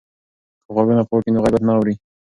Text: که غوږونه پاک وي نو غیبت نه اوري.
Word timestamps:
که 0.63 0.69
غوږونه 0.75 1.03
پاک 1.09 1.21
وي 1.25 1.31
نو 1.33 1.43
غیبت 1.43 1.61
نه 1.67 1.73
اوري. 1.77 1.95